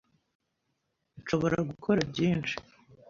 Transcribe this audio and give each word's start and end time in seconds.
Nshobora 1.21 1.57
gukora 1.69 1.99
byinshi. 2.11 2.53